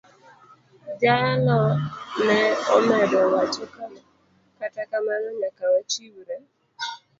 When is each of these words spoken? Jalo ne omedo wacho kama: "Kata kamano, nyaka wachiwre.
Jalo 0.99 1.61
ne 2.25 2.39
omedo 2.75 3.21
wacho 3.33 3.65
kama: 3.75 3.99
"Kata 4.59 4.81
kamano, 4.89 5.29
nyaka 5.39 5.63
wachiwre. 5.73 6.35